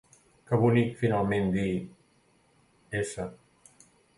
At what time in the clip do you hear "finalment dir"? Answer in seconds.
1.01-1.67